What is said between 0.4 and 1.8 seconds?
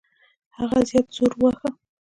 هغه زیات زور وواهه.